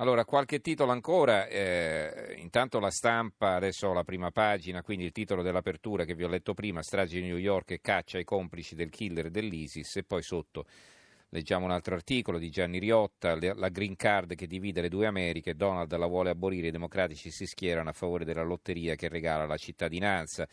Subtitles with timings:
[0.00, 5.42] Allora, qualche titolo ancora, eh, intanto la stampa, adesso la prima pagina, quindi il titolo
[5.42, 8.90] dell'apertura che vi ho letto prima, strage di New York e caccia ai complici del
[8.90, 10.66] killer dell'ISIS e poi sotto
[11.30, 15.56] leggiamo un altro articolo di Gianni Riotta, la green card che divide le due Americhe,
[15.56, 19.56] Donald la vuole abolire, i democratici si schierano a favore della lotteria che regala la
[19.56, 20.46] cittadinanza.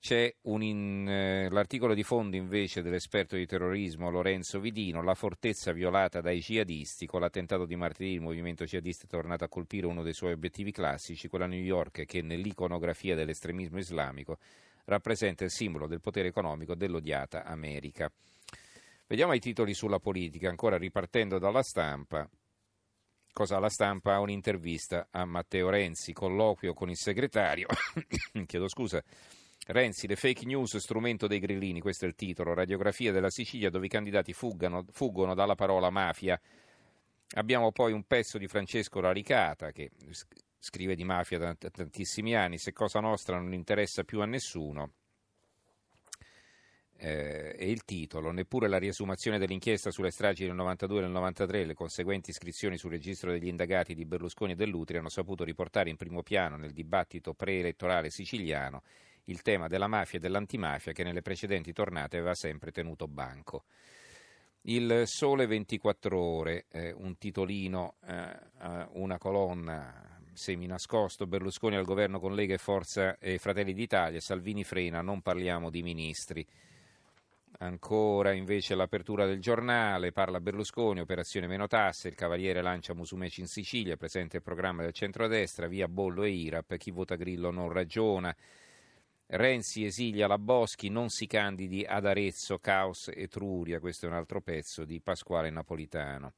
[0.00, 6.22] C'è in, eh, l'articolo di fondo invece dell'esperto di terrorismo Lorenzo Vidino, la fortezza violata
[6.22, 10.14] dai jihadisti, con l'attentato di martedì il movimento jihadista è tornato a colpire uno dei
[10.14, 14.38] suoi obiettivi classici, quella New York che nell'iconografia dell'estremismo islamico
[14.86, 18.10] rappresenta il simbolo del potere economico dell'odiata America.
[19.06, 22.26] Vediamo i titoli sulla politica, ancora ripartendo dalla stampa.
[23.32, 24.18] Cosa la stampa?
[24.18, 27.66] Un'intervista a Matteo Renzi, colloquio con il segretario.
[28.46, 29.02] Chiedo scusa
[29.66, 33.86] Renzi, le fake news, strumento dei grillini, questo è il titolo, radiografia della Sicilia dove
[33.86, 36.40] i candidati fuggano, fuggono dalla parola mafia.
[37.34, 39.90] Abbiamo poi un pezzo di Francesco Laricata che
[40.58, 44.92] scrive di mafia da tantissimi anni, se Cosa Nostra non interessa più a nessuno.
[47.02, 51.60] Eh, e il titolo, neppure la riesumazione dell'inchiesta sulle stragi del 92 e del 93
[51.60, 55.88] e le conseguenti iscrizioni sul registro degli indagati di Berlusconi e dell'Utri hanno saputo riportare
[55.88, 58.82] in primo piano nel dibattito preelettorale siciliano
[59.24, 63.64] il tema della mafia e dell'antimafia che nelle precedenti tornate aveva sempre tenuto banco.
[64.62, 68.38] Il Sole 24 Ore, eh, un titolino, eh,
[68.92, 75.00] una colonna semi-nascosto, Berlusconi al governo con Lega e Forza e Fratelli d'Italia, Salvini frena,
[75.00, 76.46] non parliamo di ministri.
[77.62, 83.46] Ancora invece l'apertura del giornale, parla Berlusconi, operazione meno tasse, il Cavaliere lancia Musumeci in
[83.46, 88.34] Sicilia, presente il programma del centrodestra, via Bollo e Irap, chi vota Grillo non ragiona.
[89.32, 94.16] Renzi esilia la Boschi, non si candidi ad Arezzo, Caos e Truria, questo è un
[94.16, 96.32] altro pezzo di Pasquale Napolitano.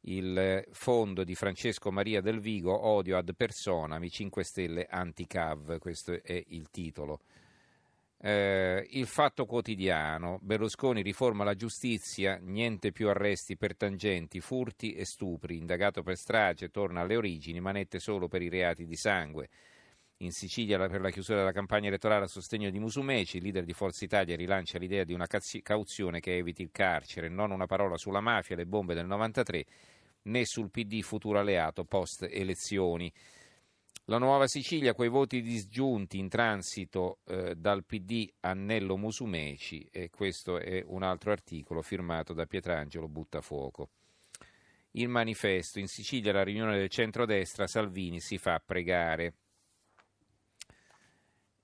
[0.00, 6.20] Il fondo di Francesco Maria del Vigo, odio ad personam, i 5 Stelle anti-CAV, questo
[6.20, 7.20] è il titolo.
[8.18, 15.04] Eh, il fatto quotidiano, Berlusconi riforma la giustizia, niente più arresti per tangenti, furti e
[15.04, 19.48] stupri, indagato per strage, torna alle origini, manette solo per i reati di sangue.
[20.18, 23.72] In Sicilia per la chiusura della campagna elettorale a sostegno di Musumeci, il leader di
[23.72, 28.20] Forza Italia rilancia l'idea di una cauzione che eviti il carcere, non una parola sulla
[28.20, 29.64] mafia, le bombe del 93,
[30.22, 33.12] né sul PD futuro alleato post elezioni.
[34.04, 40.58] La nuova Sicilia, quei voti disgiunti in transito eh, dal PD Annello Musumeci, e questo
[40.58, 43.88] è un altro articolo firmato da Pietrangelo Buttafuoco.
[44.92, 49.34] Il manifesto, in Sicilia la riunione del centrodestra, Salvini si fa pregare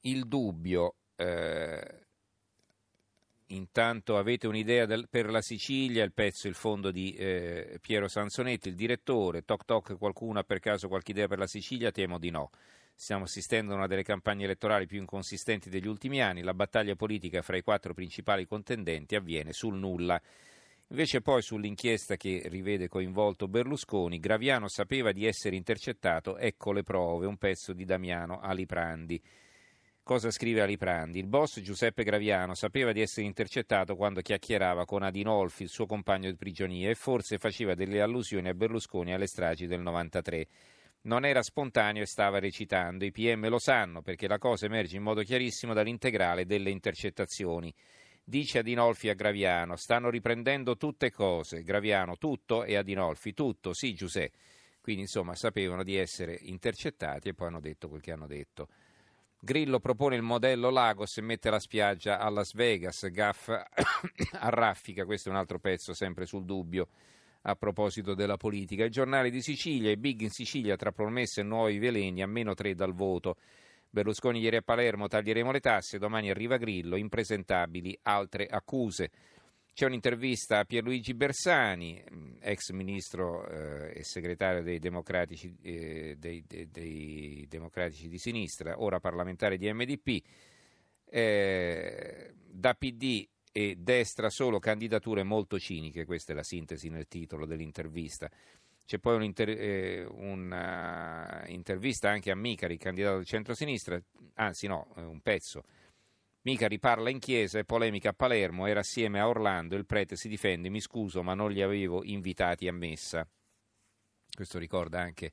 [0.02, 2.06] il dubbio, eh,
[3.48, 8.68] intanto avete un'idea del, per la Sicilia, il pezzo, il fondo di eh, Piero Sansonetti,
[8.68, 11.90] il direttore, toc toc, qualcuno ha per caso qualche idea per la Sicilia?
[11.90, 12.50] Temo di no.
[12.94, 17.40] Stiamo assistendo a una delle campagne elettorali più inconsistenti degli ultimi anni, la battaglia politica
[17.40, 20.20] fra i quattro principali contendenti avviene sul nulla.
[20.88, 27.26] Invece poi sull'inchiesta che rivede coinvolto Berlusconi, Graviano sapeva di essere intercettato, ecco le prove,
[27.26, 29.22] un pezzo di Damiano Aliprandi.
[30.02, 31.20] Cosa scrive Aliprandi?
[31.20, 36.28] Il boss Giuseppe Graviano sapeva di essere intercettato quando chiacchierava con Adinolfi, il suo compagno
[36.28, 40.48] di prigionia, e forse faceva delle allusioni a Berlusconi alle stragi del 93.
[41.02, 43.04] Non era spontaneo e stava recitando.
[43.04, 47.72] I PM lo sanno perché la cosa emerge in modo chiarissimo dall'integrale delle intercettazioni.
[48.24, 51.62] Dice Adinolfi a Graviano: stanno riprendendo tutte cose.
[51.62, 54.36] Graviano, tutto e Adinolfi, tutto, sì, Giuseppe.
[54.80, 58.68] Quindi, insomma, sapevano di essere intercettati e poi hanno detto quel che hanno detto.
[59.42, 63.48] Grillo propone il modello Lagos e mette la spiaggia a Las Vegas, Gaff
[64.38, 66.88] arraffica, questo è un altro pezzo sempre sul dubbio
[67.42, 68.84] a proposito della politica.
[68.84, 72.52] Il giornale di Sicilia, i big in Sicilia tra promesse e nuovi veleni, a meno
[72.52, 73.36] tre dal voto.
[73.88, 79.10] Berlusconi ieri a Palermo, taglieremo le tasse, domani arriva Grillo, impresentabili altre accuse.
[79.72, 82.02] C'è un'intervista a Pierluigi Bersani,
[82.40, 89.00] ex ministro eh, e segretario dei democratici, eh, dei, dei, dei democratici, di sinistra, ora
[89.00, 90.22] parlamentare di MDP.
[91.06, 97.46] Eh, da PD e destra solo candidature molto ciniche, questa è la sintesi nel titolo
[97.46, 98.28] dell'intervista.
[98.84, 104.00] C'è poi un'intervista eh, anche a Micari, candidato del centro-sinistra,
[104.34, 105.64] anzi no, un pezzo
[106.42, 110.28] Mica riparla in chiesa e polemica a Palermo, era assieme a Orlando, il prete si
[110.28, 113.28] difende, mi scuso ma non li avevo invitati a messa.
[114.34, 115.32] Questo ricorda anche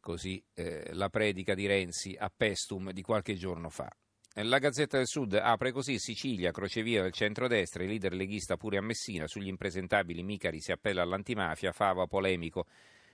[0.00, 3.88] così eh, la predica di Renzi a Pestum di qualche giorno fa.
[4.34, 8.82] La Gazzetta del Sud apre così Sicilia, crocevia del centrodestra, il leader leghista pure a
[8.82, 12.66] Messina, sugli impresentabili Micari si appella all'antimafia, Fava polemico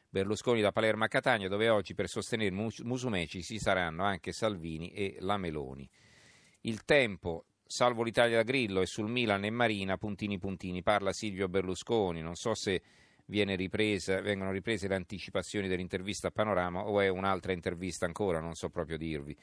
[0.08, 5.16] Berlusconi da Palermo a Catania, dove oggi per sostenere Musumeci ci saranno anche Salvini e
[5.20, 5.88] la Meloni.
[6.62, 11.48] Il tempo, salvo l'Italia da Grillo e sul Milan e Marina, puntini puntini, parla Silvio
[11.48, 12.82] Berlusconi, non so se
[13.26, 18.70] ripresa, vengono riprese le anticipazioni dell'intervista a Panorama o è un'altra intervista ancora, non so
[18.70, 19.36] proprio dirvi.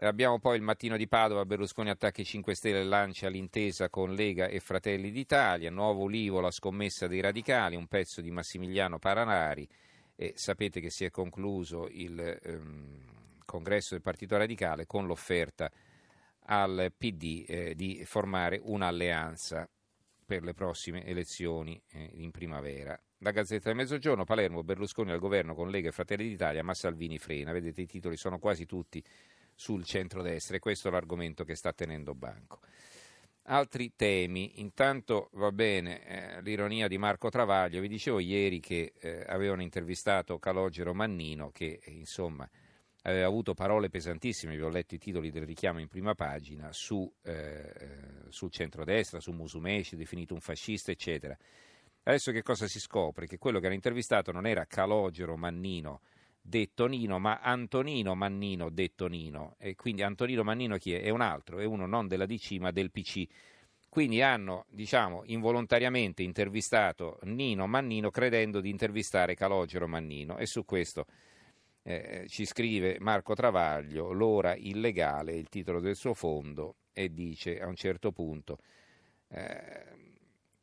[0.00, 4.14] Abbiamo poi il mattino di Padova, Berlusconi attacca i 5 Stelle e lancia l'intesa con
[4.14, 9.66] Lega e Fratelli d'Italia, Nuovo Ulivo, la scommessa dei radicali, un pezzo di Massimiliano Paranari.
[10.14, 13.00] E sapete che si è concluso il ehm,
[13.44, 15.70] congresso del Partito Radicale con l'offerta
[16.50, 19.68] al PD eh, di formare un'alleanza
[20.24, 22.98] per le prossime elezioni eh, in primavera.
[23.18, 27.18] La Gazzetta del Mezzogiorno, Palermo, Berlusconi al governo con Lega e Fratelli d'Italia, ma Salvini
[27.18, 27.52] frena.
[27.52, 29.02] Vedete i titoli sono quasi tutti
[29.54, 32.60] sul centrodestra e questo è l'argomento che sta tenendo banco.
[33.50, 39.24] Altri temi, intanto va bene eh, l'ironia di Marco Travaglio, vi dicevo ieri che eh,
[39.26, 42.48] avevano intervistato Calogero Mannino che insomma
[43.02, 47.10] aveva avuto parole pesantissime, vi ho letto i titoli del richiamo in prima pagina, su,
[47.22, 47.72] eh,
[48.28, 51.36] sul centrodestra, su Musumeci, definito un fascista eccetera.
[52.02, 53.26] Adesso che cosa si scopre?
[53.26, 56.00] Che quello che era intervistato non era Calogero Mannino,
[56.40, 59.56] detto Nino, ma Antonino Mannino, detto Nino.
[59.58, 61.02] E quindi Antonino Mannino chi è?
[61.02, 63.26] È un altro, è uno non della DC ma del PC.
[63.90, 71.06] Quindi hanno, diciamo, involontariamente intervistato Nino Mannino credendo di intervistare Calogero Mannino e su questo
[71.88, 77.66] eh, ci scrive Marco Travaglio, l'ora illegale, il titolo del suo fondo e dice a
[77.66, 78.58] un certo punto
[79.28, 79.84] eh,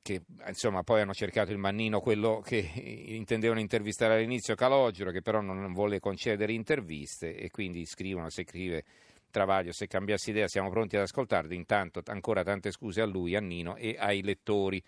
[0.03, 2.57] che insomma poi hanno cercato il mannino, quello che
[3.07, 8.83] intendevano intervistare all'inizio Calogero, che però non vuole concedere interviste e quindi scrivono, se scrive
[9.31, 13.39] Travaglio, se cambiassi idea siamo pronti ad ascoltarli, intanto ancora tante scuse a lui, a
[13.39, 14.81] Nino e ai lettori.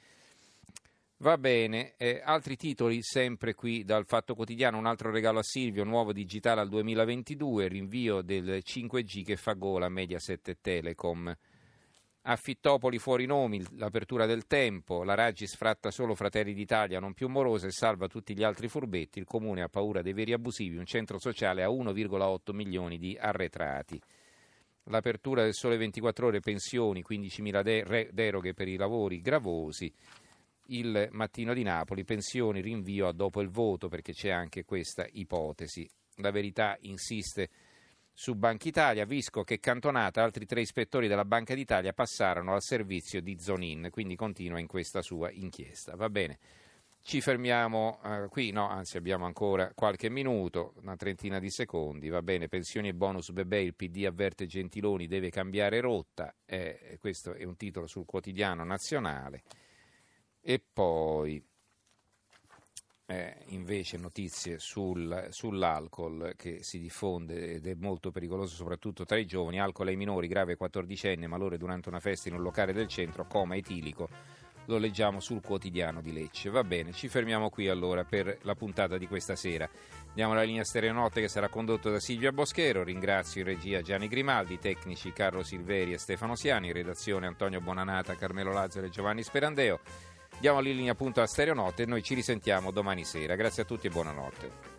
[1.20, 5.84] Va bene, eh, altri titoli sempre qui dal Fatto Quotidiano, un altro regalo a Silvio,
[5.84, 11.36] nuovo digitale al 2022, rinvio del 5G che fa gola Mediaset e Telecom.
[12.22, 17.66] Affittopoli fuori nomi, l'apertura del tempo, la Raggi sfratta solo Fratelli d'Italia non più morosa
[17.66, 21.18] e salva tutti gli altri furbetti, il comune ha paura dei veri abusivi, un centro
[21.18, 24.00] sociale a 1,8 milioni di arretrati.
[24.84, 29.92] L'apertura del sole 24 ore, pensioni, 15.000 de- deroghe per i lavori gravosi.
[30.70, 35.90] Il mattino di Napoli, pensioni, rinvio a dopo il voto perché c'è anche questa ipotesi.
[36.16, 37.50] La verità insiste
[38.12, 43.22] su Banca Italia, Visco che cantonata, altri tre ispettori della Banca d'Italia passarono al servizio
[43.22, 45.96] di Zonin, quindi continua in questa sua inchiesta.
[45.96, 46.40] Va bene,
[47.04, 52.22] ci fermiamo eh, qui, no, anzi abbiamo ancora qualche minuto, una trentina di secondi, va
[52.22, 57.46] bene, pensioni e bonus bebè, il PD avverte Gentiloni deve cambiare rotta, eh, questo è
[57.46, 59.44] un titolo sul quotidiano nazionale.
[60.50, 61.46] E poi
[63.08, 69.26] eh, invece notizie sul, sull'alcol che si diffonde ed è molto pericoloso soprattutto tra i
[69.26, 73.28] giovani, alcol ai minori, grave 14enne, malore durante una festa in un locale del centro,
[73.28, 74.08] coma etilico,
[74.68, 76.50] lo leggiamo sul quotidiano di Lecce.
[76.50, 79.70] Va bene, ci fermiamo qui allora per la puntata di questa sera.
[80.08, 84.60] Andiamo alla linea Stereonotte che sarà condotto da Silvia Boschero, ringrazio in regia Gianni Grimaldi,
[84.60, 90.16] tecnici Carlo Silveri e Stefano Siani, redazione Antonio Bonanata, Carmelo Lazzaro e Giovanni Sperandeo.
[90.40, 93.36] Diamo la linea appunto a Stereonotte e noi ci risentiamo domani sera.
[93.36, 94.77] Grazie a tutti e buonanotte.